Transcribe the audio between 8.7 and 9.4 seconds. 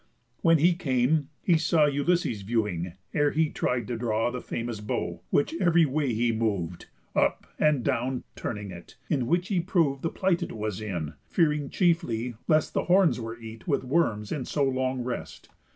it; in